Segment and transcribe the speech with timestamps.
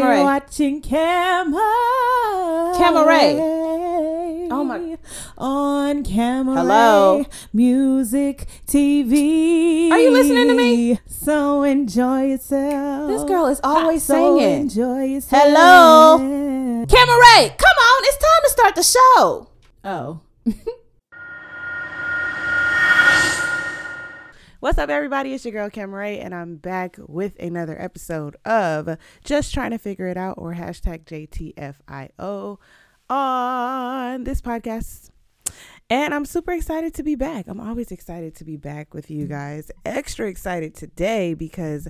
[0.00, 0.22] Camera.
[0.22, 1.60] watching camera.
[2.76, 3.58] Camera.
[4.54, 4.98] Oh my-
[5.38, 6.56] On camera.
[6.56, 7.24] Hello?
[7.52, 9.90] Music TV.
[9.90, 10.98] Are you listening to me?
[11.06, 13.08] So enjoy yourself.
[13.10, 14.62] This girl is always so singing.
[14.62, 15.42] Enjoy yourself.
[15.42, 16.18] Hello?
[16.18, 19.48] Camerae, come on, it's time to start the show.
[19.84, 20.20] Oh.
[24.62, 25.34] What's up, everybody?
[25.34, 30.06] It's your girl Camerae, and I'm back with another episode of Just Trying to Figure
[30.06, 32.58] It Out or hashtag JTFIO
[33.10, 35.10] on this podcast.
[35.90, 37.48] And I'm super excited to be back.
[37.48, 39.72] I'm always excited to be back with you guys.
[39.84, 41.88] Extra excited today because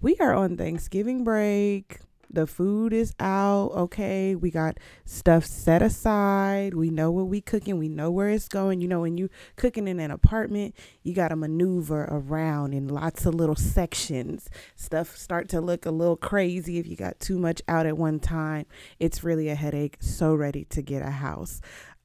[0.00, 2.00] we are on Thanksgiving break.
[2.32, 3.72] The food is out.
[3.72, 4.34] Okay.
[4.36, 6.74] We got stuff set aside.
[6.74, 7.78] We know what we cooking.
[7.78, 8.80] We know where it's going.
[8.80, 13.26] You know, when you cooking in an apartment, you got to maneuver around in lots
[13.26, 14.48] of little sections.
[14.76, 18.20] Stuff start to look a little crazy if you got too much out at one
[18.20, 18.66] time.
[19.00, 19.96] It's really a headache.
[20.00, 21.60] So ready to get a house.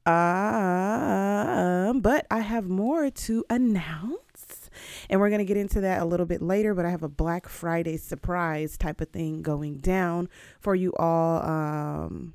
[0.06, 4.25] Um, but I have more to announce.
[5.10, 7.10] And we're going to get into that a little bit later, but I have a
[7.10, 11.44] Black Friday surprise type of thing going down for you all.
[11.44, 12.34] Um,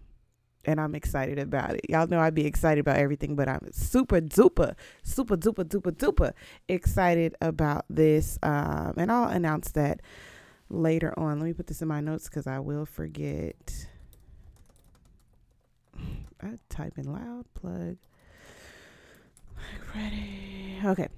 [0.65, 1.87] and I'm excited about it.
[1.89, 6.33] Y'all know I'd be excited about everything, but I'm super duper, super duper duper duper
[6.69, 8.39] excited about this.
[8.43, 10.01] Um, and I'll announce that
[10.69, 11.39] later on.
[11.41, 13.87] Let me put this in my notes because I will forget.
[16.43, 17.97] I type in loud plug.
[19.95, 20.81] Ready.
[20.85, 21.09] Okay.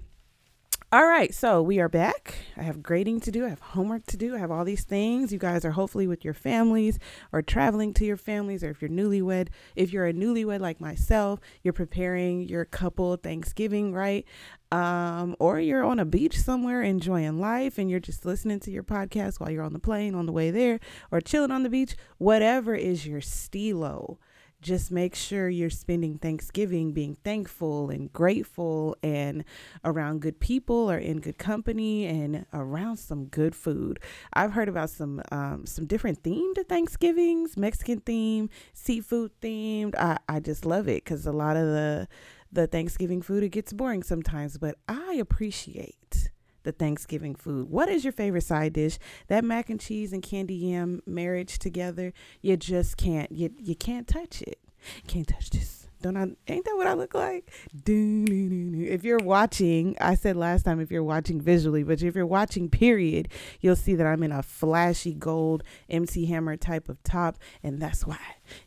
[0.94, 2.34] All right, so we are back.
[2.54, 3.46] I have grading to do.
[3.46, 4.36] I have homework to do.
[4.36, 5.32] I have all these things.
[5.32, 6.98] You guys are hopefully with your families
[7.32, 11.40] or traveling to your families, or if you're newlywed, if you're a newlywed like myself,
[11.62, 14.26] you're preparing your couple Thanksgiving, right?
[14.70, 18.82] Um, or you're on a beach somewhere enjoying life and you're just listening to your
[18.82, 20.78] podcast while you're on the plane on the way there
[21.10, 24.18] or chilling on the beach, whatever is your stilo
[24.62, 29.44] just make sure you're spending Thanksgiving being thankful and grateful and
[29.84, 33.98] around good people or in good company and around some good food.
[34.32, 39.94] I've heard about some um, some different themed Thanksgivings, Mexican themed, seafood themed.
[39.96, 42.08] I, I just love it because a lot of the
[42.52, 46.30] the Thanksgiving food it gets boring sometimes, but I appreciate
[46.62, 47.70] the Thanksgiving food.
[47.70, 48.98] What is your favorite side dish?
[49.28, 54.06] That mac and cheese and candy yam marriage together, you just can't you you can't
[54.06, 54.58] touch it.
[55.06, 55.88] Can't touch this.
[56.00, 57.52] Don't I ain't that what I look like?
[57.86, 62.68] If you're watching, I said last time if you're watching visually, but if you're watching
[62.68, 63.28] period,
[63.60, 68.04] you'll see that I'm in a flashy gold MC Hammer type of top, and that's
[68.04, 68.18] why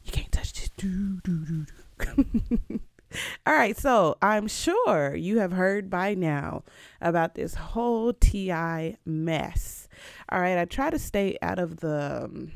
[0.04, 0.70] you can't touch this.
[3.46, 6.64] All right, so I'm sure you have heard by now
[7.02, 9.88] about this whole TI mess.
[10.30, 12.52] All right, I try to stay out of the um,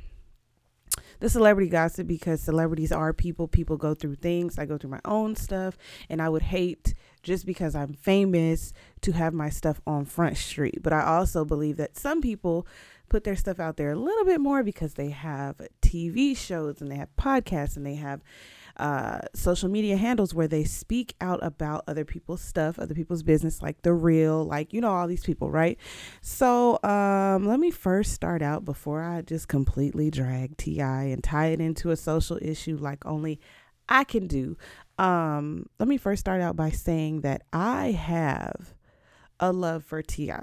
[1.20, 3.48] the celebrity gossip because celebrities are people.
[3.48, 4.58] People go through things.
[4.58, 5.78] I go through my own stuff,
[6.10, 6.94] and I would hate
[7.24, 10.82] just because I'm famous to have my stuff on Front Street.
[10.82, 12.66] But I also believe that some people
[13.10, 16.92] put their stuff out there a little bit more because they have TV shows and
[16.92, 18.22] they have podcasts and they have
[18.80, 23.62] uh, social media handles where they speak out about other people's stuff, other people's business,
[23.62, 25.78] like the real, like you know, all these people, right?
[26.22, 31.48] So um, let me first start out before I just completely drag Ti and tie
[31.48, 33.40] it into a social issue like only
[33.90, 34.58] I can do.
[34.98, 38.74] Um, let me first start out by saying that I have
[39.40, 40.34] a love for Ti.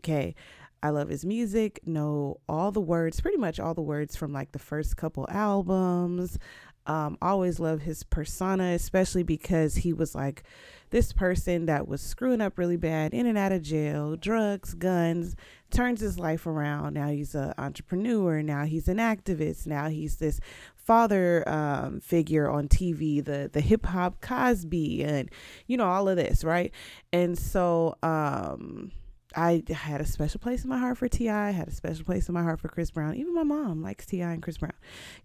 [0.00, 0.34] Okay.
[0.82, 4.52] I love his music, know all the words, pretty much all the words from like
[4.52, 6.38] the first couple albums.
[6.86, 10.42] Um, always loved his persona, especially because he was like
[10.90, 15.36] this person that was screwing up really bad, in and out of jail, drugs, guns,
[15.70, 16.94] turns his life around.
[16.94, 18.42] Now he's an entrepreneur.
[18.42, 19.66] Now he's an activist.
[19.66, 20.40] Now he's this
[20.74, 25.30] father um, figure on TV, the the hip hop Cosby, and
[25.66, 26.72] you know all of this, right?
[27.12, 28.90] And so um,
[29.34, 32.28] I had a special place in my heart for T.I., I had a special place
[32.28, 33.14] in my heart for Chris Brown.
[33.14, 34.32] Even my mom likes T.I.
[34.32, 34.72] and Chris Brown.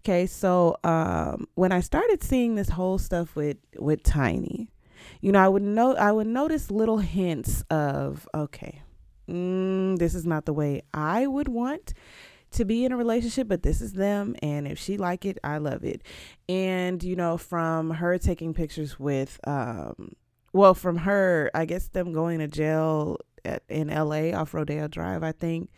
[0.04, 4.70] Okay, so um, when I started seeing this whole stuff with with Tiny,
[5.20, 8.82] you know, I would know I would notice little hints of okay,
[9.28, 11.94] mm, this is not the way I would want
[12.52, 15.58] to be in a relationship, but this is them, and if she like it, I
[15.58, 16.02] love it.
[16.48, 20.12] And you know, from her taking pictures with, um,
[20.52, 25.22] well, from her, I guess them going to jail at, in LA off Rodeo Drive,
[25.22, 25.70] I think.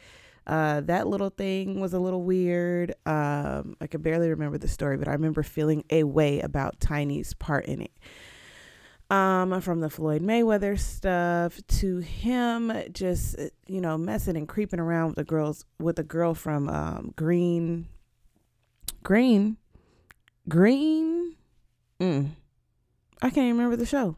[0.46, 2.94] Uh, that little thing was a little weird.
[3.04, 7.34] Um, I can barely remember the story, but I remember feeling a way about Tiny's
[7.34, 7.92] part in it.
[9.10, 13.36] Um, from the Floyd Mayweather stuff to him just
[13.66, 17.88] you know messing and creeping around with the girls with the girl from um, Green
[19.02, 19.56] Green,
[20.46, 21.36] Green,
[21.98, 22.28] mm,
[23.22, 24.16] I can't remember the show.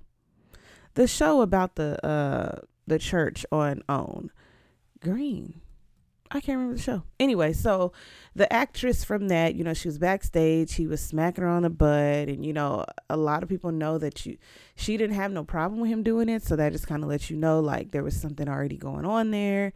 [0.94, 4.30] The show about the uh the church on OWN.
[5.00, 5.62] Green.
[6.30, 7.02] I can't remember the show.
[7.18, 7.92] Anyway, so
[8.36, 10.74] the actress from that, you know, she was backstage.
[10.74, 13.98] He was smacking her on the butt, and you know, a lot of people know
[13.98, 14.36] that you,
[14.76, 16.44] she didn't have no problem with him doing it.
[16.44, 19.30] So that just kind of lets you know, like there was something already going on
[19.30, 19.72] there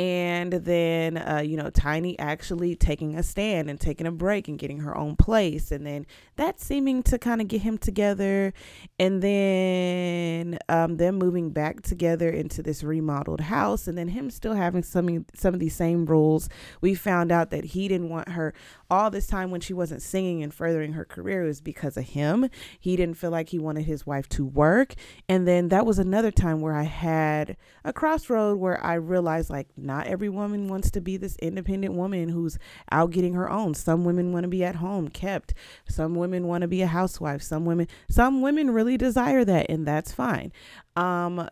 [0.00, 4.58] and then uh, you know tiny actually taking a stand and taking a break and
[4.58, 5.70] getting her own place.
[5.70, 6.06] And then
[6.36, 8.54] that seeming to kind of get him together.
[8.98, 13.86] And then um, them moving back together into this remodeled house.
[13.86, 16.48] And then him still having some some of these same rules.
[16.80, 18.54] We found out that he didn't want her
[18.90, 22.48] all this time when she wasn't singing and furthering her career was because of him.
[22.78, 24.94] He didn't feel like he wanted his wife to work.
[25.28, 29.68] And then that was another time where i had a crossroad where i realized like
[29.90, 32.60] not every woman wants to be this independent woman who's
[32.92, 33.74] out getting her own.
[33.74, 35.52] Some women want to be at home, kept.
[35.88, 37.42] Some women want to be a housewife.
[37.42, 40.52] Some women, some women really desire that, and that's fine.
[40.94, 41.48] Um,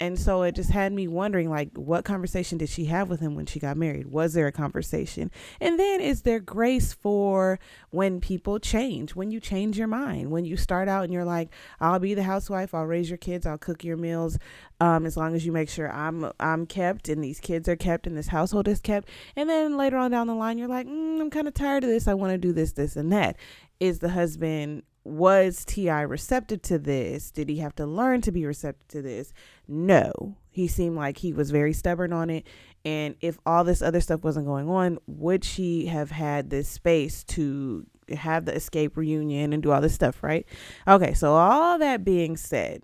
[0.00, 3.34] and so it just had me wondering like what conversation did she have with him
[3.34, 4.06] when she got married?
[4.06, 5.30] Was there a conversation?
[5.60, 7.58] And then is there grace for
[7.90, 11.48] when people change when you change your mind when you start out and you're like
[11.80, 14.38] i'll be the housewife i'll raise your kids i'll cook your meals
[14.80, 18.06] um, as long as you make sure i'm i'm kept and these kids are kept
[18.06, 19.08] and this household is kept.
[19.36, 21.90] And then later on down the line you're like mm, i'm kind of tired of
[21.90, 23.36] this i want to do this this and that.
[23.80, 26.02] Is the husband was T.I.
[26.02, 27.30] receptive to this?
[27.30, 29.32] Did he have to learn to be receptive to this?
[29.66, 30.36] No.
[30.50, 32.46] He seemed like he was very stubborn on it.
[32.84, 37.24] And if all this other stuff wasn't going on, would she have had this space
[37.24, 40.46] to have the Xscape reunion and do all this stuff, right?
[40.86, 42.82] Okay, so all that being said,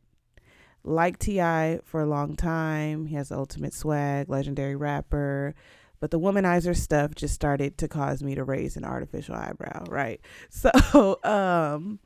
[0.82, 1.81] like T.I.
[1.85, 5.55] for a long time, he has the ultimate swag, legendary rapper
[6.00, 10.20] but the womanizer stuff just started to cause me to raise an artificial eyebrow, right?
[10.50, 11.99] So, um,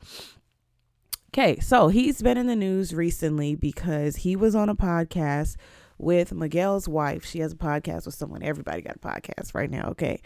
[1.32, 5.56] okay, so he's been in the news recently because he was on a podcast
[5.98, 7.24] with Miguel's wife.
[7.24, 8.42] She has a podcast with someone.
[8.42, 10.22] Everybody got a podcast right now, okay?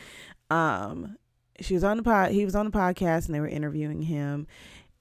[0.50, 1.16] Um,
[1.60, 2.32] she was on the pod.
[2.32, 4.46] He was on the podcast, and they were interviewing him,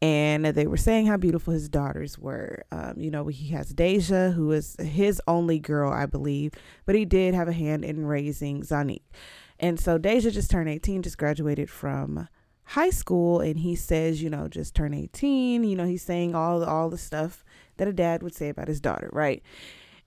[0.02, 2.64] and they were saying how beautiful his daughters were.
[2.72, 6.54] Um, you know, he has Deja, who is his only girl, I believe,
[6.86, 9.04] but he did have a hand in raising Zonnique.
[9.60, 12.28] And so Deja just turned 18, just graduated from
[12.64, 15.64] high school, and he says, you know, just turn 18.
[15.64, 17.44] You know, he's saying all all the stuff
[17.78, 19.44] that a dad would say about his daughter, right?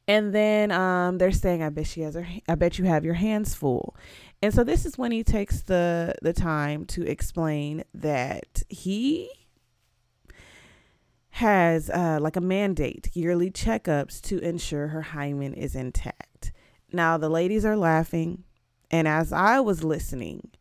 [0.09, 2.27] And then um, they're saying, "I bet she has her.
[2.49, 3.97] I bet you have your hands full."
[4.43, 9.31] And so this is when he takes the the time to explain that he
[11.35, 16.53] has uh, like a mandate yearly checkups to ensure her hymen is intact.
[16.93, 18.45] Now, the ladies are laughing.
[18.89, 20.53] And as I was listening,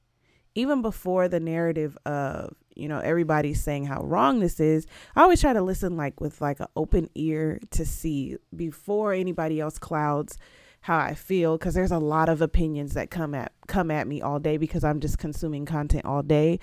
[0.56, 5.42] even before the narrative of, you know, everybody saying how wrong this is, I always
[5.42, 10.40] try to listen like with like an open ear to see before anybody else clouds
[10.82, 14.22] how I feel because there's a lot of opinions that come at come at me
[14.22, 16.60] all day because I'm just consuming content all day.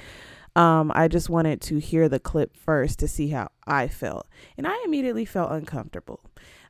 [0.56, 4.26] Um, I just wanted to hear the clip first to see how I felt.
[4.56, 6.20] And I immediately felt uncomfortable.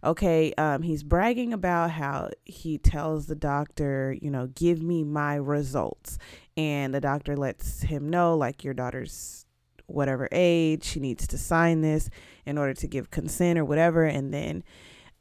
[0.02, 5.34] Okay, um, he's bragging about how he tells the doctor, you know, give me my
[5.34, 6.18] results.
[6.56, 9.46] And the doctor lets him know, like, your daughter's
[9.86, 12.08] whatever age, she needs to sign this
[12.46, 14.04] in order to give consent or whatever.
[14.04, 14.62] And then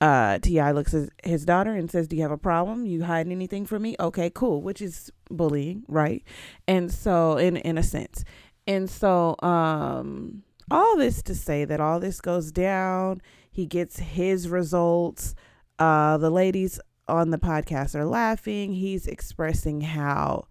[0.02, 0.72] uh, T.I.
[0.72, 2.86] looks at his daughter and says, Do you have a problem?
[2.86, 3.96] You hiding anything from me?
[4.00, 6.24] Okay, cool, which is bullying, right?
[6.68, 8.24] And so, in, in a sense.
[8.70, 13.20] And so, um, all this to say that all this goes down,
[13.52, 15.34] he gets his results.
[15.80, 18.76] Uh, the ladies on the podcast are laughing.
[18.76, 20.46] He's expressing how,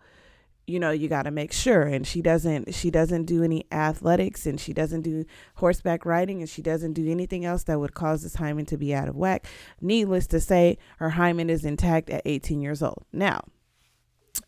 [0.66, 1.82] you know, you got to make sure.
[1.82, 6.50] And she doesn't, she doesn't do any athletics and she doesn't do horseback riding and
[6.50, 9.46] she doesn't do anything else that would cause this hymen to be out of whack.
[9.80, 13.04] Needless to say, her hymen is intact at 18 years old.
[13.12, 13.44] Now,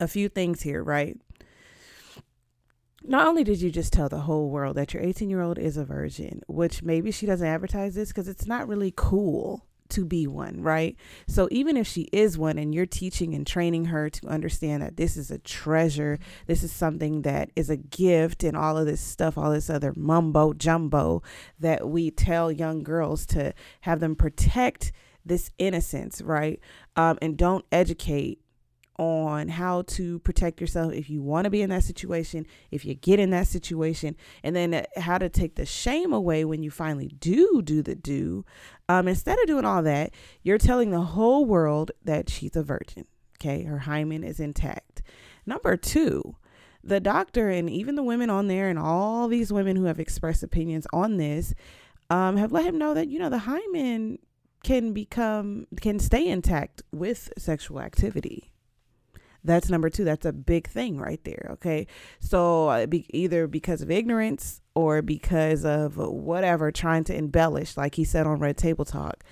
[0.01, 1.17] a few things here, right?
[3.03, 5.77] Not only did you just tell the whole world that your 18 year old is
[5.77, 10.27] a virgin, which maybe she doesn't advertise this because it's not really cool to be
[10.27, 10.97] one, right?
[11.27, 14.97] So even if she is one and you're teaching and training her to understand that
[14.97, 19.01] this is a treasure, this is something that is a gift and all of this
[19.01, 21.23] stuff, all this other mumbo jumbo
[21.59, 23.53] that we tell young girls to
[23.83, 24.93] have them protect
[25.25, 26.61] this innocence, right?
[26.97, 28.41] Um, and don't educate
[29.01, 32.95] on how to protect yourself if you want to be in that situation, if you
[32.95, 34.15] get in that situation,
[34.45, 37.95] and then uh, how to take the shame away when you finally do do the
[37.95, 38.45] do.
[38.91, 43.07] Um, instead of doing all that, you're telling the whole world that she's a virgin.
[43.39, 45.01] Okay, her hymen is intact.
[45.47, 46.37] Number two,
[46.85, 50.43] the doctor and even the women on there and all these women who have expressed
[50.43, 51.55] opinions on this
[52.11, 54.19] um, have let him know that you know the hymen
[54.63, 58.53] can become can stay intact with sexual activity
[59.45, 61.87] that's number two that's a big thing right there okay?
[62.21, 67.95] So uh, be, either because of ignorance or because of whatever trying to embellish like
[67.95, 69.25] he said on red table talk.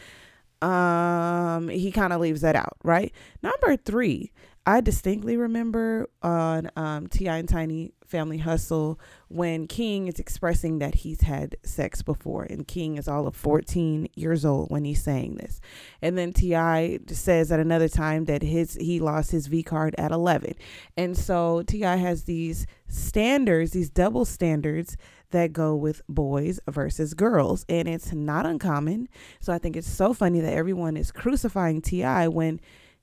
[0.60, 3.12] Um he kind of leaves that out right?
[3.42, 4.32] Number three
[4.68, 10.96] i distinctly remember on um ti and tiny family hustle when king is expressing that
[10.96, 15.36] he's had sex before and king is all of 14 years old when he's saying
[15.36, 15.60] this
[16.02, 20.12] and then ti says at another time that his he lost his v card at
[20.12, 20.54] 11
[20.98, 24.98] and so ti has these standards these double standards
[25.30, 27.64] that go with boys versus girls.
[27.68, 29.10] And it's not uncommon.
[29.40, 32.28] So I think it's so funny that everyone is crucifying T.I.
[32.28, 32.60] when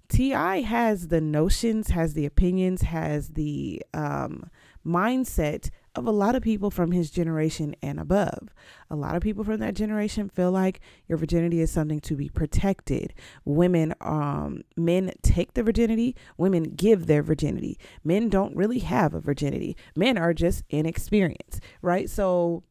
[0.07, 0.61] T.I.
[0.61, 4.49] has the notions, has the opinions, has the um,
[4.85, 8.53] mindset of a lot of people from his generation and above.
[8.89, 12.29] A lot of people from that generation feel like your virginity is something to be
[12.29, 13.13] protected.
[13.45, 17.79] Women, um, men take the virginity, women give their virginity.
[18.03, 19.75] Men don't really have a virginity.
[19.95, 22.09] Men are just inexperienced, right?
[22.09, 22.63] So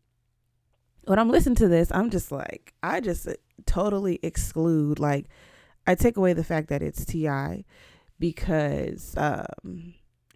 [1.07, 3.29] when I'm listening to this, I'm just like, I just
[3.67, 5.27] totally exclude, like,
[5.87, 7.65] I take away the fact that it's TI
[8.19, 9.95] because um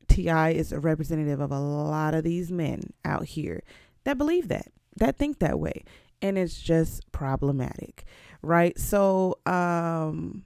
[0.09, 0.51] T.I.
[0.51, 3.63] is a representative of a lot of these men out here
[4.05, 5.85] that believe that, that think that way.
[6.21, 8.05] And it's just problematic,
[8.43, 8.77] right?
[8.79, 10.45] So, um,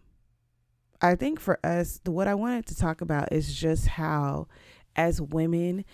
[1.01, 4.47] I think for us, what I wanted to talk about is just how,
[4.95, 5.85] as women,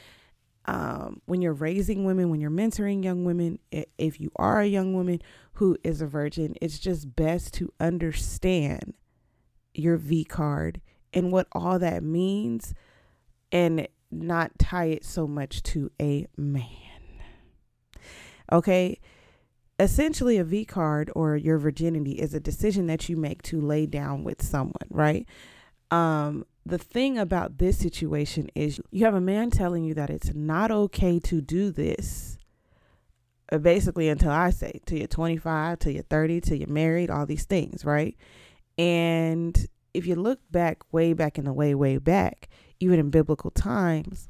[0.69, 3.59] um, when you're raising women, when you're mentoring young women,
[3.97, 5.23] if you are a young woman
[5.55, 8.93] who is a virgin, it's just best to understand
[9.73, 10.83] your V card
[11.15, 12.75] and what all that means
[13.51, 16.69] and not tie it so much to a man.
[18.53, 19.01] Okay.
[19.81, 23.87] Essentially, a V card or your virginity is a decision that you make to lay
[23.87, 25.27] down with someone, right?
[25.91, 30.35] Um, the thing about this situation is you have a man telling you that it's
[30.35, 32.39] not okay to do this
[33.51, 37.25] uh, basically until I say till you're 25, till you're 30, till you're married, all
[37.25, 38.17] these things, right?
[38.77, 42.49] And if you look back way back in the way, way back,
[42.81, 44.29] even in biblical times,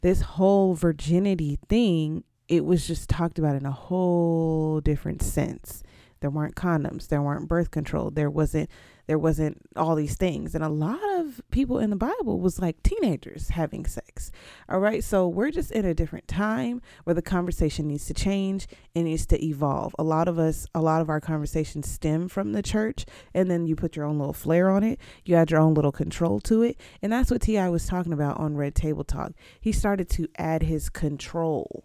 [0.00, 5.82] this whole virginity thing, it was just talked about in a whole different sense.
[6.22, 8.70] There weren't condoms, there weren't birth control, there wasn't
[9.06, 10.54] there wasn't all these things.
[10.54, 14.30] And a lot of people in the Bible was like teenagers having sex.
[14.68, 15.02] All right.
[15.02, 19.26] So we're just in a different time where the conversation needs to change and needs
[19.26, 19.94] to evolve.
[19.98, 23.66] A lot of us, a lot of our conversations stem from the church, and then
[23.66, 25.00] you put your own little flair on it.
[25.24, 26.78] You add your own little control to it.
[27.02, 27.68] And that's what T.I.
[27.70, 29.32] was talking about on Red Table Talk.
[29.60, 31.84] He started to add his control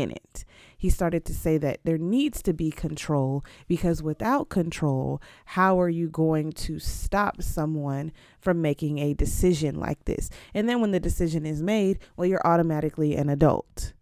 [0.00, 0.44] in it.
[0.76, 5.88] He started to say that there needs to be control because without control, how are
[5.88, 10.30] you going to stop someone from making a decision like this?
[10.54, 13.92] And then when the decision is made, well, you're automatically an adult.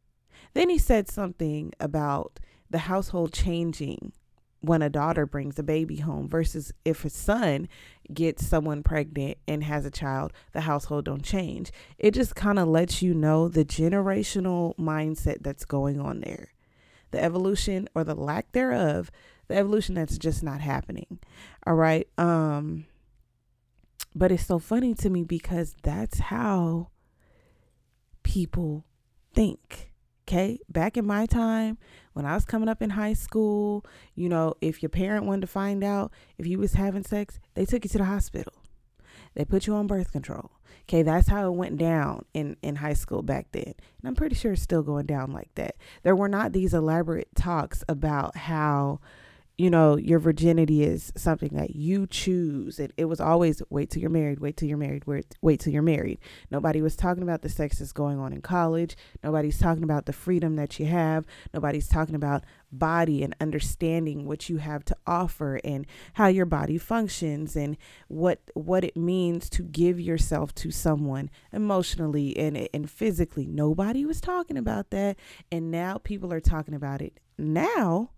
[0.52, 4.12] Then he said something about the household changing
[4.60, 7.68] when a daughter brings a baby home versus if a son
[8.12, 11.70] gets someone pregnant and has a child the household don't change.
[11.98, 16.52] It just kind of lets you know the generational mindset that's going on there.
[17.10, 19.10] The evolution or the lack thereof
[19.48, 21.18] the evolution that's just not happening.
[21.66, 22.86] All right um
[24.14, 26.88] but it's so funny to me because that's how
[28.22, 28.84] people
[29.34, 29.85] think
[30.26, 31.78] okay back in my time
[32.12, 35.46] when I was coming up in high school, you know, if your parent wanted to
[35.46, 38.54] find out if you was having sex, they took you to the hospital.
[39.34, 40.50] They put you on birth control.
[40.88, 43.64] Okay, that's how it went down in, in high school back then.
[43.66, 45.76] And I'm pretty sure it's still going down like that.
[46.04, 49.00] There were not these elaborate talks about how
[49.58, 52.78] you know, your virginity is something that you choose.
[52.78, 55.72] It, it was always wait till you're married, wait till you're married, wait, wait till
[55.72, 56.18] you're married.
[56.50, 58.96] Nobody was talking about the sex that's going on in college.
[59.24, 61.24] Nobody's talking about the freedom that you have.
[61.54, 66.76] Nobody's talking about body and understanding what you have to offer and how your body
[66.76, 73.46] functions and what what it means to give yourself to someone emotionally and and physically.
[73.46, 75.16] Nobody was talking about that
[75.50, 78.10] and now people are talking about it now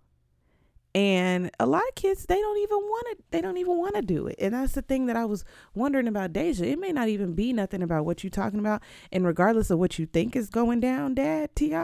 [0.95, 4.01] and a lot of kids they don't even want to they don't even want to
[4.01, 4.35] do it.
[4.39, 6.65] And that's the thing that i was wondering about deja.
[6.65, 8.81] It may not even be nothing about what you're talking about.
[9.11, 11.75] And regardless of what you think is going down dad ti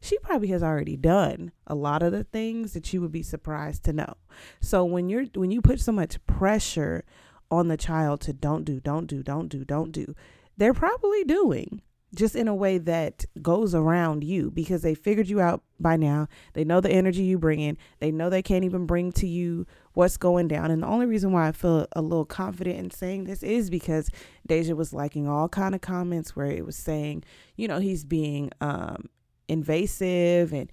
[0.00, 3.84] she probably has already done a lot of the things that you would be surprised
[3.84, 4.14] to know.
[4.60, 7.04] So when you're when you put so much pressure
[7.50, 10.14] on the child to don't do don't do don't do don't do
[10.56, 11.80] they're probably doing
[12.14, 16.28] just in a way that goes around you because they figured you out by now.
[16.54, 17.78] They know the energy you bring in.
[18.00, 20.70] They know they can't even bring to you what's going down.
[20.70, 24.10] And the only reason why I feel a little confident in saying this is because
[24.46, 27.24] Deja was liking all kind of comments where it was saying,
[27.56, 29.08] you know, he's being um,
[29.48, 30.70] invasive and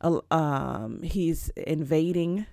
[0.00, 2.46] uh, um, he's invading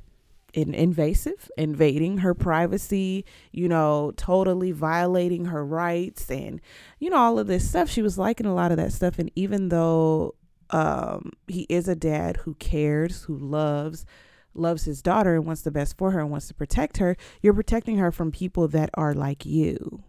[0.54, 6.62] in invasive, invading her privacy, you know, totally violating her rights and
[7.00, 7.90] you know all of this stuff.
[7.90, 10.36] She was liking a lot of that stuff and even though
[10.70, 14.06] um he is a dad who cares, who loves
[14.54, 17.54] loves his daughter and wants the best for her and wants to protect her, you're
[17.54, 20.04] protecting her from people that are like you.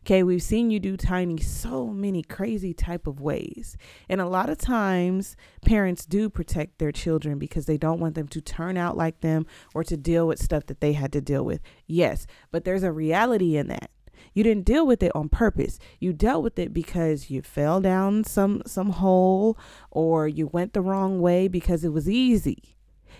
[0.00, 3.76] Okay, we've seen you do tiny so many crazy type of ways.
[4.08, 8.28] And a lot of times parents do protect their children because they don't want them
[8.28, 11.44] to turn out like them or to deal with stuff that they had to deal
[11.44, 11.60] with.
[11.86, 13.90] Yes, but there's a reality in that.
[14.32, 15.78] You didn't deal with it on purpose.
[15.98, 19.58] You dealt with it because you fell down some some hole
[19.90, 22.75] or you went the wrong way because it was easy.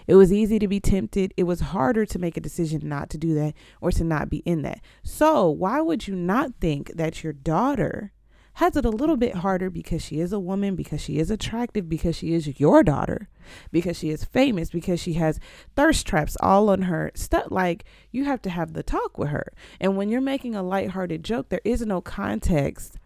[0.07, 1.35] It was easy to be tempted.
[1.37, 4.39] It was harder to make a decision not to do that or to not be
[4.39, 4.81] in that.
[5.03, 8.13] So, why would you not think that your daughter
[8.55, 11.91] has it a little bit harder because she is a woman, because she is attractive,
[11.91, 13.29] because she is your daughter,
[13.71, 15.39] because she is famous, because she has
[15.75, 17.49] thirst traps all on her stuff.
[17.51, 19.53] Like you have to have the talk with her.
[19.79, 22.97] And when you're making a lighthearted joke, there is no context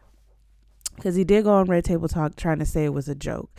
[0.94, 3.50] because he did go on Red Table Talk trying to say it was a joke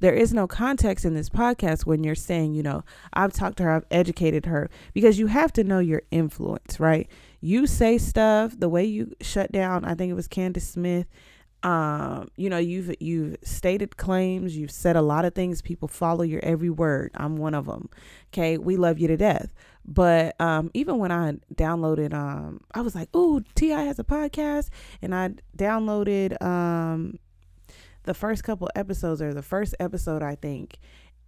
[0.00, 3.62] there is no context in this podcast when you're saying, you know, I've talked to
[3.64, 7.08] her, I've educated her, because you have to know your influence, right?
[7.40, 9.84] You say stuff the way you shut down.
[9.84, 11.06] I think it was Candace Smith.
[11.62, 15.60] Um, you know, you've you've stated claims, you've said a lot of things.
[15.60, 17.10] People follow your every word.
[17.14, 17.90] I'm one of them.
[18.32, 19.52] Okay, we love you to death.
[19.84, 24.70] But um, even when I downloaded, um, I was like, "Ooh, Ti has a podcast,"
[25.02, 27.18] and I downloaded um
[28.04, 30.78] the first couple episodes or the first episode I think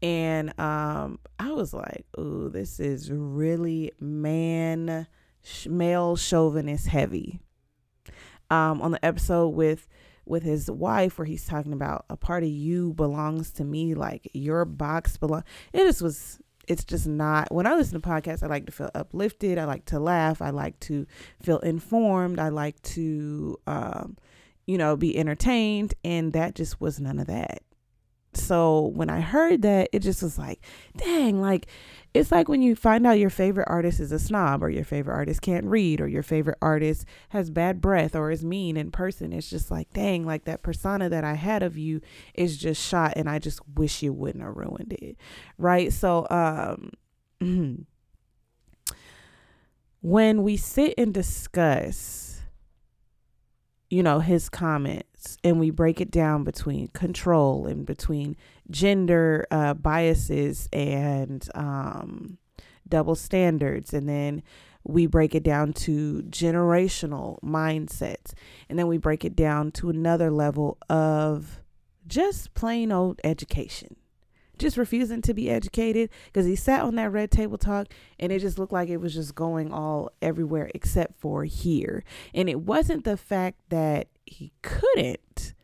[0.02, 5.06] and um I was like, "Ooh, this is really man
[5.42, 7.40] sh- male chauvinist heavy."
[8.50, 9.88] Um on the episode with
[10.24, 14.28] with his wife where he's talking about a part of you belongs to me like
[14.32, 18.46] your box belong it just was it's just not when i listen to podcasts i
[18.46, 21.04] like to feel uplifted i like to laugh i like to
[21.42, 24.16] feel informed i like to um
[24.72, 25.92] you know, be entertained.
[26.02, 27.62] And that just was none of that.
[28.32, 30.64] So when I heard that, it just was like,
[30.96, 31.66] dang, like
[32.14, 35.14] it's like when you find out your favorite artist is a snob or your favorite
[35.14, 39.34] artist can't read or your favorite artist has bad breath or is mean in person.
[39.34, 42.00] It's just like, dang, like that persona that I had of you
[42.32, 45.18] is just shot and I just wish you wouldn't have ruined it.
[45.58, 45.92] Right.
[45.92, 46.92] So, um,
[50.00, 52.21] when we sit and discuss
[53.92, 58.34] you know, his comments and we break it down between control and between
[58.70, 62.38] gender uh, biases and um,
[62.88, 63.92] double standards.
[63.92, 64.42] And then
[64.82, 68.32] we break it down to generational mindsets.
[68.70, 71.60] And then we break it down to another level of
[72.06, 73.96] just plain old education
[74.58, 77.88] just refusing to be educated because he sat on that red table talk
[78.18, 82.04] and it just looked like it was just going all everywhere except for here.
[82.34, 85.54] And it wasn't the fact that he couldn't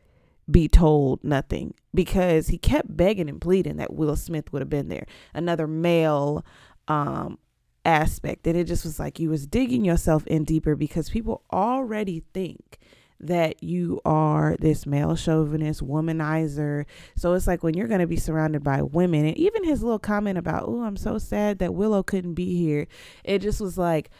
[0.51, 4.89] be told nothing because he kept begging and pleading that Will Smith would have been
[4.89, 5.07] there.
[5.35, 6.45] Another male
[6.89, 7.39] um
[7.85, 12.23] aspect and it just was like you was digging yourself in deeper because people already
[12.35, 12.79] think
[13.21, 16.85] that you are this male chauvinist womanizer.
[17.17, 19.99] So it's like when you're going to be surrounded by women, and even his little
[19.99, 22.87] comment about, "Oh, I'm so sad that Willow couldn't be here,"
[23.25, 24.11] it just was like,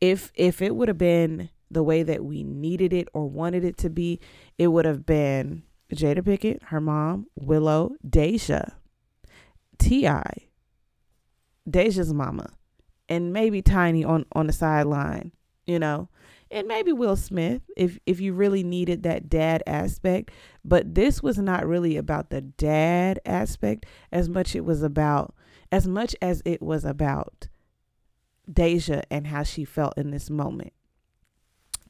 [0.00, 3.76] if if it would have been the way that we needed it or wanted it
[3.78, 4.20] to be,
[4.58, 8.72] it would have been Jada Pinkett, her mom, Willow, Deja,
[9.78, 10.08] Ti,
[11.68, 12.50] Deja's mama,
[13.08, 15.32] and maybe Tiny on on the sideline.
[15.66, 16.08] You know,
[16.54, 20.30] and maybe Will Smith if if you really needed that dad aspect,
[20.64, 25.34] but this was not really about the dad aspect as much it was about
[25.72, 27.48] as much as it was about
[28.50, 30.72] Deja and how she felt in this moment.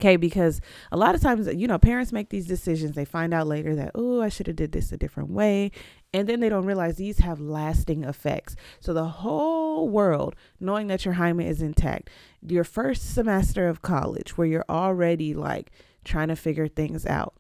[0.01, 2.97] Okay, because a lot of times, you know, parents make these decisions.
[2.97, 5.71] They find out later that, oh, I should have did this a different way.
[6.13, 8.57] And then they don't realize these have lasting effects.
[8.81, 12.11] So the whole world, knowing that your hymen is intact,
[12.47, 15.71] your first semester of college where you're already like
[16.05, 17.35] trying to figure things out,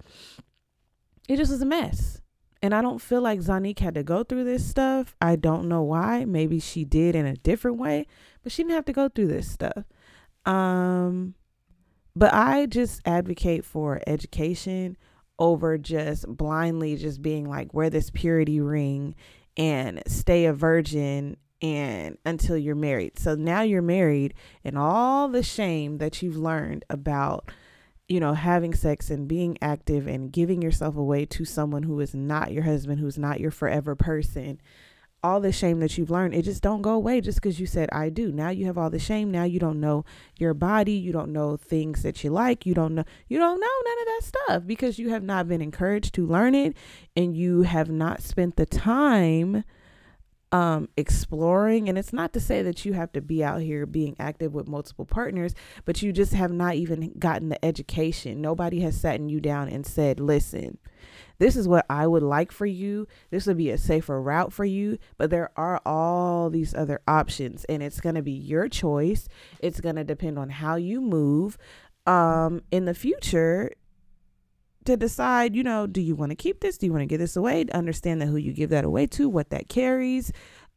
[1.29, 2.21] it just was a mess.
[2.62, 5.14] And I don't feel like Zonnique had to go through this stuff.
[5.21, 6.25] I don't know why.
[6.25, 8.07] Maybe she did in a different way,
[8.43, 9.85] but she didn't have to go through this stuff.
[10.47, 11.35] Um,
[12.16, 14.96] but I just advocate for education
[15.38, 19.14] over just blindly just being like wear this purity ring
[19.57, 23.18] and stay a virgin and until you're married.
[23.18, 27.50] So now you're married and all the shame that you've learned about
[28.07, 32.14] you know having sex and being active and giving yourself away to someone who is
[32.14, 34.61] not your husband, who's not your forever person.
[35.24, 37.88] All the shame that you've learned, it just don't go away just because you said
[37.92, 38.30] I do.
[38.30, 39.30] Now you have all the shame.
[39.30, 40.04] Now you don't know
[40.38, 40.92] your body.
[40.92, 42.66] You don't know things that you like.
[42.66, 43.04] You don't know.
[43.26, 46.54] You don't know none of that stuff because you have not been encouraged to learn
[46.54, 46.76] it,
[47.16, 49.64] and you have not spent the time
[50.55, 51.88] um, exploring.
[51.88, 54.69] And it's not to say that you have to be out here being active with
[54.69, 55.53] multiple partners,
[55.85, 58.40] but you just have not even gotten the education.
[58.40, 60.79] Nobody has sat you down and said, listen,
[61.40, 63.09] this is what I would like for you.
[63.31, 64.99] This would be a safer route for you.
[65.19, 69.29] But there are all these other options, and it's going to be your choice.
[69.59, 71.59] It's going to depend on how you move.
[72.07, 73.73] Um, in the future,
[74.85, 76.79] to decide, you know, do you want to keep this?
[76.79, 77.66] Do you want to give this away?
[77.73, 80.33] Understand that who you give that away to, what that carries.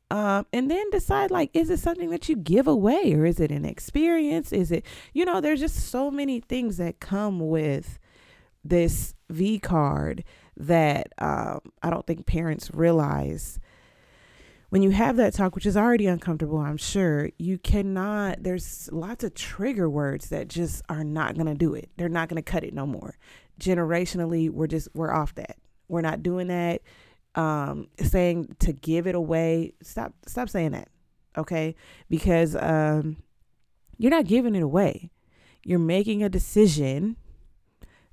[0.10, 3.52] Um, and then decide like, is it something that you give away or is it
[3.52, 4.54] an experience?
[4.54, 8.00] Is it, you know, there's just so many things that come with
[8.63, 10.24] this V card
[10.56, 13.60] that um, I don't think parents realize
[14.70, 19.24] when you have that talk, which is already uncomfortable, I'm sure, you cannot, there's lots
[19.24, 21.89] of trigger words that just are not going to do it.
[21.96, 23.15] They're not going to cut it no more
[23.60, 25.58] generationally we're just we're off that.
[25.88, 26.82] We're not doing that.
[27.36, 30.89] Um saying to give it away stop stop saying that
[31.38, 31.76] okay?
[32.10, 33.17] Because um
[33.98, 35.12] you're not giving it away.
[35.63, 37.17] You're making a decision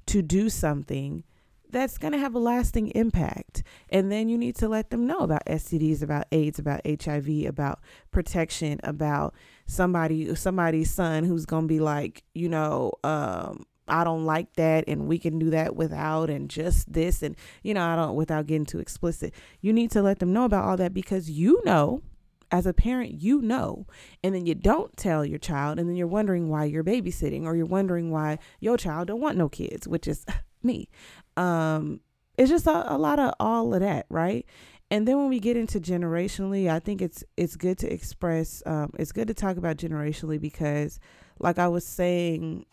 [0.07, 1.25] to do something
[1.71, 3.63] that's going to have a lasting impact.
[3.91, 7.81] And then you need to let them know about STDs about AIDS about HIV about
[8.11, 9.35] protection about
[9.67, 14.85] somebody somebody's son who's going to be like you know um I don't like that
[14.89, 18.47] and we can do that without and just this and you know I don't without
[18.47, 19.35] getting too explicit.
[19.61, 22.03] You need to let them know about all that because you know
[22.51, 23.87] as a parent you know
[24.23, 27.57] and then you don't tell your child and then you're wondering why you're babysitting or
[27.57, 30.25] you're wondering why your child don't want no kids, which is
[30.63, 30.89] me.
[31.37, 32.01] Um
[32.37, 34.45] it's just a, a lot of all of that, right?
[34.91, 38.93] And then when we get into generationally, I think it's it's good to express um
[38.99, 41.01] it's good to talk about generationally because
[41.39, 42.67] like I was saying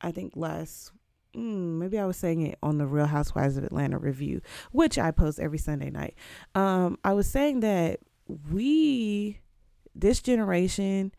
[0.00, 0.92] I think last
[1.34, 4.40] mm, maybe I was saying it on the Real Housewives of Atlanta review,
[4.72, 6.14] which I post every Sunday night.
[6.54, 8.00] Um, I was saying that
[8.50, 9.40] we,
[9.94, 11.12] this generation,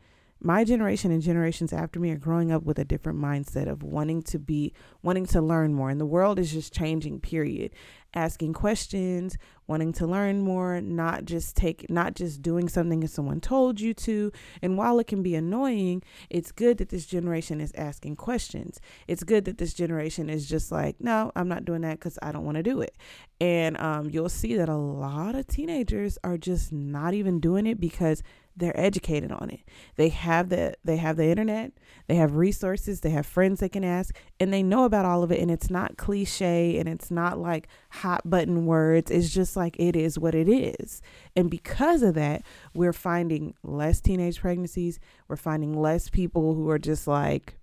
[0.43, 4.23] my generation and generations after me are growing up with a different mindset of wanting
[4.23, 4.73] to be
[5.03, 5.91] wanting to learn more.
[5.91, 7.71] And the world is just changing period.
[8.13, 13.39] Asking questions wanting to learn more not just take not just doing something if someone
[13.39, 14.31] told you to.
[14.61, 18.81] And while it can be annoying it's good that this generation is asking questions.
[19.07, 22.33] It's good that this generation is just like no i'm not doing that because i
[22.33, 22.97] don't want to do it.
[23.39, 27.79] And um, you'll see that a lot of teenagers are just not even doing it
[27.79, 28.23] because
[28.55, 29.61] they're educated on it.
[29.95, 31.71] They have the they have the internet,
[32.07, 35.31] they have resources, they have friends they can ask, and they know about all of
[35.31, 39.09] it and it's not cliche and it's not like hot button words.
[39.11, 41.01] It's just like it is what it is.
[41.35, 46.79] And because of that, we're finding less teenage pregnancies, we're finding less people who are
[46.79, 47.57] just like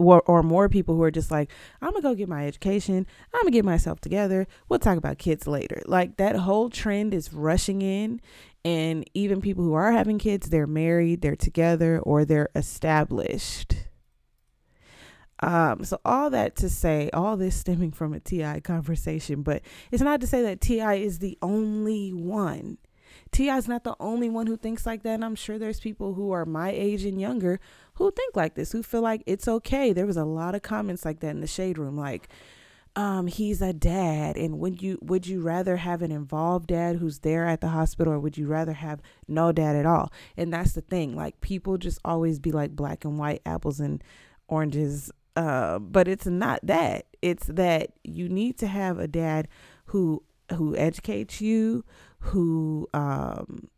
[0.00, 1.50] or, or more people who are just like,
[1.82, 5.46] I'm gonna go get my education, I'm gonna get myself together, we'll talk about kids
[5.46, 5.82] later.
[5.86, 8.20] Like that whole trend is rushing in,
[8.64, 13.74] and even people who are having kids, they're married, they're together, or they're established.
[15.42, 20.02] Um, so all that to say, all this stemming from a TI conversation, but it's
[20.02, 22.78] not to say that TI is the only one.
[23.32, 25.14] TI is not the only one who thinks like that.
[25.14, 27.60] And I'm sure there's people who are my age and younger
[28.00, 29.92] who think like this, who feel like it's okay.
[29.92, 32.28] There was a lot of comments like that in the shade room, like,
[32.96, 37.20] um, he's a dad, and would you would you rather have an involved dad who's
[37.20, 40.10] there at the hospital, or would you rather have no dad at all?
[40.36, 41.14] And that's the thing.
[41.14, 44.02] Like people just always be like black and white, apples and
[44.48, 45.12] oranges.
[45.36, 47.06] Uh, but it's not that.
[47.22, 49.46] It's that you need to have a dad
[49.86, 50.24] who
[50.56, 51.84] who educates you,
[52.18, 53.68] who um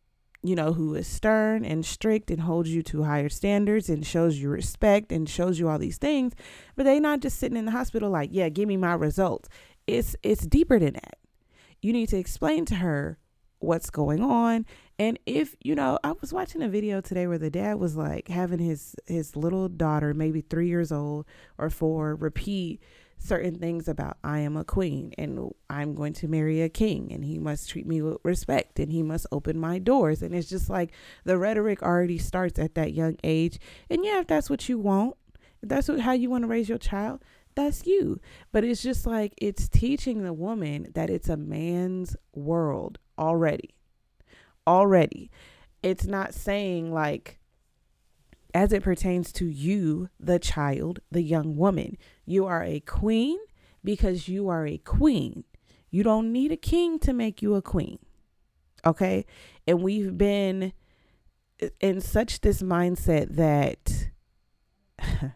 [0.43, 4.39] you know, who is stern and strict and holds you to higher standards and shows
[4.39, 6.33] you respect and shows you all these things,
[6.75, 9.49] but they not just sitting in the hospital like, yeah, give me my results.
[9.87, 11.19] It's it's deeper than that.
[11.81, 13.19] You need to explain to her
[13.63, 14.67] what's going on
[14.99, 18.27] and if you know i was watching a video today where the dad was like
[18.27, 21.25] having his his little daughter maybe three years old
[21.59, 22.83] or four repeat
[23.23, 27.25] certain things about I am a queen and I'm going to marry a king and
[27.25, 30.23] he must treat me with respect and he must open my doors.
[30.23, 30.93] And it's just like
[31.25, 33.59] the rhetoric already starts at that young age.
[33.89, 35.17] And yeah, if that's what you want,
[35.63, 37.23] if that's what, how you want to raise your child,
[37.55, 38.21] that's you.
[38.51, 43.75] But it's just like it's teaching the woman that it's a man's world already.
[44.67, 45.31] Already.
[45.83, 47.39] It's not saying like
[48.55, 53.39] as it pertains to you, the child, the young woman, you are a queen
[53.85, 55.45] because you are a queen.
[55.91, 57.99] You don't need a king to make you a queen.
[58.87, 59.27] Okay?
[59.67, 60.73] And we've been
[61.81, 64.09] in such this mindset that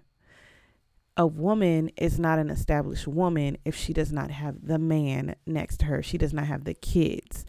[1.16, 5.79] a woman is not an established woman if she does not have the man next
[5.79, 6.03] to her.
[6.03, 7.44] She does not have the kids.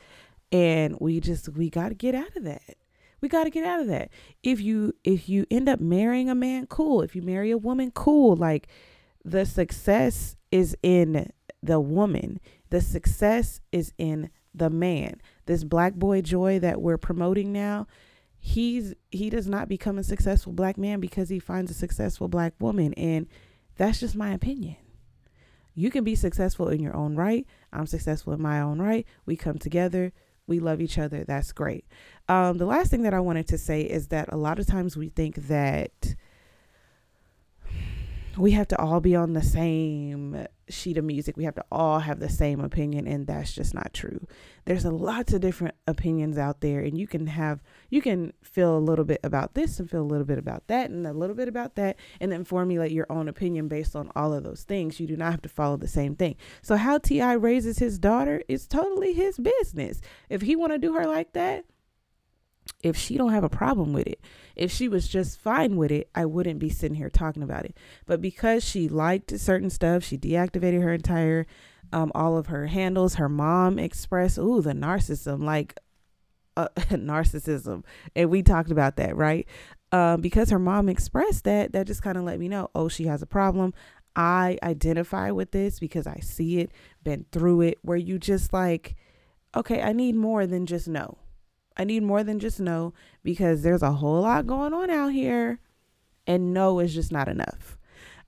[0.52, 2.78] And we just we got to get out of that.
[3.20, 4.10] We got to get out of that.
[4.44, 7.02] If you if you end up marrying a man, cool.
[7.02, 8.36] If you marry a woman, cool.
[8.36, 8.68] Like
[9.28, 11.30] the success is in
[11.62, 12.40] the woman.
[12.70, 15.20] The success is in the man.
[15.46, 17.88] This black boy joy that we're promoting now,
[18.40, 22.54] he's he does not become a successful black man because he finds a successful black
[22.60, 23.28] woman and
[23.76, 24.78] that's just my opinion.
[25.76, 27.46] You can be successful in your own right.
[27.74, 29.06] I'm successful in my own right.
[29.26, 30.14] We come together,
[30.48, 31.26] we love each other.
[31.26, 31.86] That's great.
[32.30, 34.96] Um, the last thing that I wanted to say is that a lot of times
[34.96, 36.16] we think that
[38.38, 41.38] we have to all be on the same sheet of music.
[41.38, 44.28] We have to all have the same opinion, and that's just not true.
[44.66, 48.78] There's a lots of different opinions out there, and you can have you can feel
[48.78, 51.36] a little bit about this and feel a little bit about that and a little
[51.36, 55.00] bit about that, and then formulate your own opinion based on all of those things.
[55.00, 56.36] You do not have to follow the same thing.
[56.62, 57.34] So how T.I.
[57.34, 60.02] raises his daughter is totally his business.
[60.30, 61.66] If he want to do her like that,
[62.84, 64.20] if she don't have a problem with it
[64.56, 67.76] if she was just fine with it i wouldn't be sitting here talking about it.
[68.06, 71.46] But because she liked certain stuff she deactivated her entire
[71.94, 75.78] um, all of her handles her mom expressed ooh the narcissism like
[76.56, 77.84] uh, narcissism.
[78.16, 79.48] And we talked about that right?
[79.92, 83.06] Um, because her mom expressed that that just kind of let me know oh she
[83.06, 83.74] has a problem.
[84.16, 86.72] I identify with this because i see it
[87.04, 88.96] been through it where you just like
[89.56, 91.20] okay i need more than just no
[91.78, 95.60] I need more than just no because there's a whole lot going on out here
[96.26, 97.78] and no is just not enough.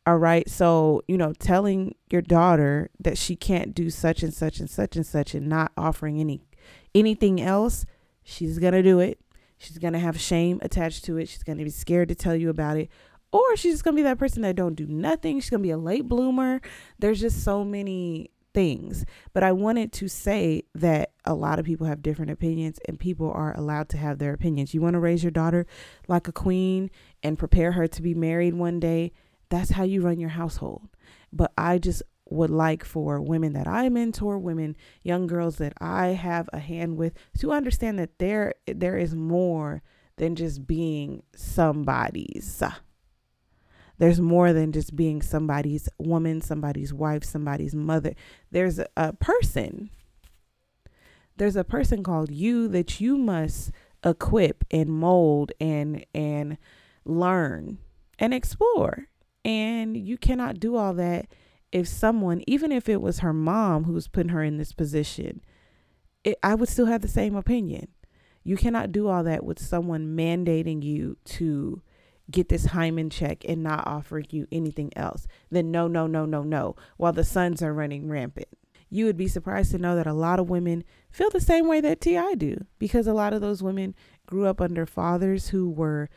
[0.06, 0.50] All right.
[0.50, 4.96] So, you know, telling your daughter that she can't do such and such and such
[4.96, 6.42] and such and not offering any
[6.96, 7.86] anything else,
[8.24, 9.20] she's going to do it.
[9.58, 11.28] She's going to have shame attached to it.
[11.28, 12.90] She's going to be scared to tell you about it.
[13.32, 15.40] Or she's just going to be that person that don't do nothing.
[15.40, 16.62] She's going to be a late bloomer.
[16.98, 19.06] There's just so many things.
[19.32, 23.32] But I wanted to say that a lot of people have different opinions and people
[23.32, 24.74] are allowed to have their opinions.
[24.74, 25.66] You want to raise your daughter
[26.10, 26.92] like a queen
[27.24, 29.14] and prepare her to be married one day.
[29.48, 30.90] That's how you run your household.
[31.32, 36.08] But I just would like for women that I mentor, women, young girls that I
[36.08, 39.82] have a hand with to understand that there there is more
[40.18, 42.62] than just being somebody's.
[44.00, 48.14] There's more than just being somebody's woman, somebody's wife, somebody's mother.
[48.50, 49.90] There's a, person.
[51.36, 53.72] There's a person called you that you must
[54.04, 56.58] equip and mold and and
[57.04, 57.80] learn
[58.18, 59.08] and explore.
[59.44, 61.28] And you cannot do all that
[61.72, 65.42] if someone, even if it was her mom who's putting her in this position,
[66.24, 67.90] it, I would still have the same opinion.
[68.44, 71.82] You cannot do all that with someone mandating you to
[72.30, 76.44] get this hymen check and not offering you anything else, then no, no, no, no,
[76.44, 78.48] no, while the sons are running rampant.
[78.90, 81.80] You would be surprised to know that a lot of women feel the same way
[81.82, 82.36] that T.I.
[82.36, 83.94] do because a lot of those women
[84.26, 86.10] grew up under fathers who were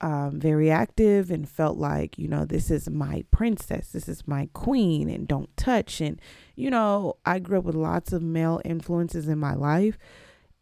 [0.00, 4.48] um, very active and felt like, you know, this is my princess, this is my
[4.52, 6.00] queen, and don't touch.
[6.00, 6.20] And,
[6.54, 9.98] you know, I grew up with lots of male influences in my life,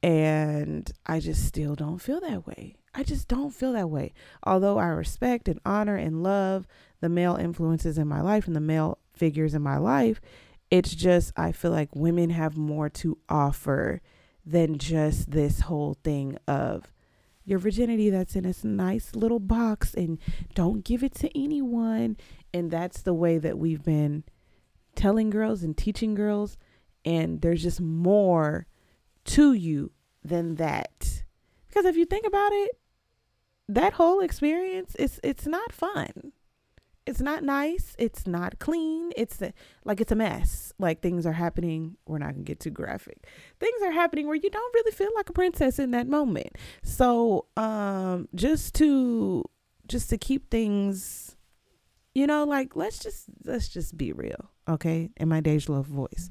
[0.02, 2.76] and I just still don't feel that way.
[2.94, 4.14] I just don't feel that way.
[4.42, 6.66] Although I respect and honor and love
[7.00, 10.20] the male influences in my life and the male figures in my life,
[10.70, 14.00] it's just I feel like women have more to offer
[14.44, 16.92] than just this whole thing of
[17.44, 20.18] your virginity that's in this nice little box and
[20.54, 22.16] don't give it to anyone.
[22.52, 24.24] And that's the way that we've been
[24.94, 26.56] telling girls and teaching girls.
[27.04, 28.66] And there's just more
[29.27, 29.93] to you
[30.25, 31.23] than that.
[31.69, 32.79] Because if you think about it,
[33.69, 36.33] that whole experience is it's not fun.
[37.07, 37.95] It's not nice.
[37.99, 39.12] It's not clean.
[39.17, 39.53] It's a,
[39.85, 40.73] like it's a mess.
[40.79, 41.97] Like things are happening.
[42.07, 43.27] We're not gonna get too graphic.
[43.61, 46.57] Things are happening where you don't really feel like a princess in that moment.
[46.83, 49.45] So, um, just to
[49.87, 51.37] just to keep things,
[52.12, 55.11] you know, like let's just let's just be real, okay?
[55.17, 56.29] In my Dej Loaf voice.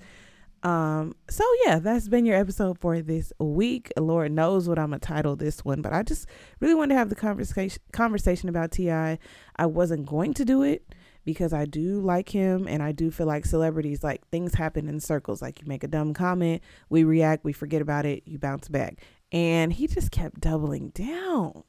[0.65, 3.93] Um, so yeah, that's been your episode for this week.
[3.99, 6.27] Lord knows what I'm gonna title this one, but I just
[6.59, 9.19] really wanted to have the conversation conversation about T.I.
[9.57, 13.27] I wasn't going to do it because I do like him and I do feel
[13.27, 15.39] like celebrities like things happen in circles.
[15.39, 19.01] Like you make a dumb comment, we react, we forget about it, you bounce back.
[19.31, 21.63] And he just kept doubling down.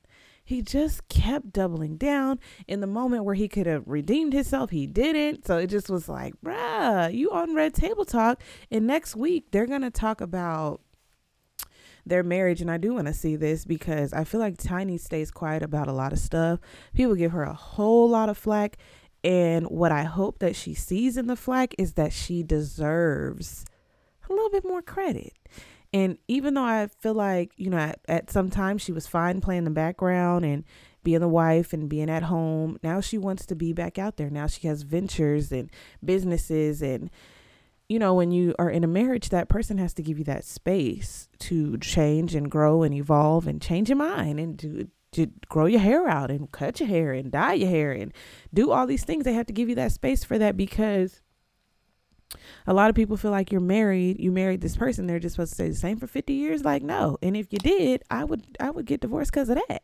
[0.47, 4.71] He just kept doubling down in the moment where he could have redeemed himself.
[4.71, 5.45] He didn't.
[5.45, 8.41] So it just was like, bruh, you on Red Table Talk.
[8.71, 10.81] And next week, they're to talk about
[12.07, 12.61] their marriage.
[12.61, 15.89] And I do want to see this because I feel like Tiny stays quiet about
[15.89, 16.61] a lot of stuff.
[16.95, 18.77] People give her a whole lot of flack.
[19.25, 23.65] And what I hope that she sees in the flack is that she deserves
[24.31, 25.33] a little bit more credit.
[25.93, 29.41] And even though I feel like, you know, at, at some time she was fine
[29.41, 30.65] playing the background and
[31.03, 34.31] being the wife and being at home, now she wants to be back out there.
[34.31, 35.71] Now she has ventures and
[36.05, 36.83] businesses.
[36.83, 37.11] And,
[37.89, 40.45] you know, when you are in a marriage, that person has to give you that
[40.45, 45.65] space to change and grow and evolve and change your mind and to to grow
[45.65, 48.13] your hair out and cut your hair and dye your hair and
[48.53, 49.25] do all these things.
[49.25, 51.23] They have to give you that space for that because
[52.67, 55.53] a lot of people feel like you're married, you married this person, they're just supposed
[55.53, 56.65] to stay the same for 50 years.
[56.65, 57.19] Like, no.
[57.23, 59.83] And if you did, I would I would get divorced because of that.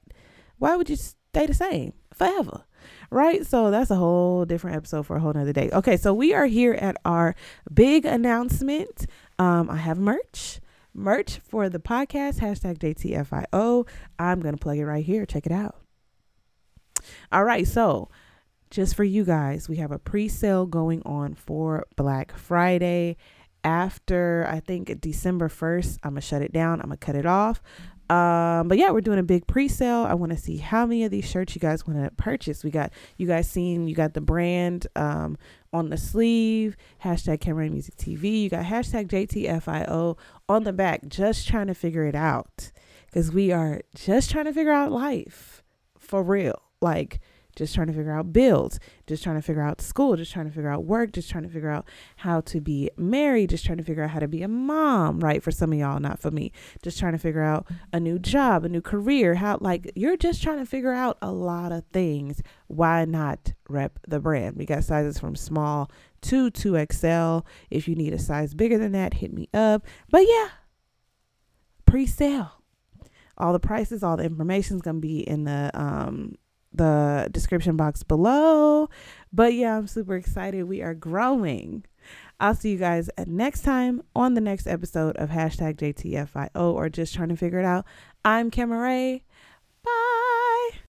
[0.59, 2.65] Why would you stay the same forever?
[3.11, 3.47] Right?
[3.47, 5.71] So that's a whole different episode for a whole nother day.
[5.73, 7.35] Okay, so we are here at our
[7.73, 9.07] big announcement.
[9.39, 10.61] Um, I have merch.
[10.95, 13.89] Merch for the podcast, hashtag JTFIO.
[14.19, 15.25] I'm gonna plug it right here.
[15.25, 15.77] Check it out.
[17.31, 18.11] All right, so
[18.73, 23.17] just for you guys, we have a pre sale going on for Black Friday.
[23.65, 26.81] After I think December 1st, I'm to shut it down.
[26.81, 27.63] I'm to cut it off.
[28.11, 30.05] Um, but yeah, we're doing a big pre-sale.
[30.07, 32.63] I want to see how many of these shirts you guys want to purchase.
[32.65, 35.39] We got you guys seen you got the brand um
[35.73, 38.43] on the sleeve, hashtag Camerae Music TV.
[38.43, 42.71] You got hashtag JTFIO on the back, just trying to figure it out.
[43.15, 45.63] Cause we are just trying to figure out life
[45.99, 46.61] for real.
[46.83, 47.21] Like
[47.55, 50.53] just trying to figure out bills, just trying to figure out school, just trying to
[50.53, 51.87] figure out work, just trying to figure out
[52.17, 55.43] how to be married, just trying to figure out how to be a mom, right?
[55.43, 56.53] For some of y'all, not for me.
[56.83, 60.43] Just trying to figure out a new job, a new career, how like you're just
[60.43, 62.43] trying to figure out a lot of things.
[62.69, 64.57] Why not rep the brand?
[64.57, 65.91] We got sizes from small
[66.23, 67.45] to 2XL.
[67.71, 69.85] If you need a size bigger than that, hit me up.
[70.11, 70.49] But yeah,
[71.85, 72.53] pre-sale.
[73.39, 76.37] All the prices, all the information is gonna be in the um
[76.75, 78.89] the description box below.
[79.33, 80.65] But yeah, I'm super excited.
[80.65, 81.85] We are growing.
[82.41, 87.15] I'll see you guys next time on the next episode of hashtag JTFIO or just
[87.15, 87.85] trying to figure it out.
[88.25, 89.23] I'm Camerae.